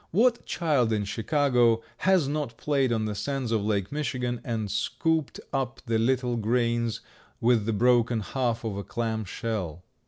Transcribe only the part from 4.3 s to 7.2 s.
and scooped up the little grains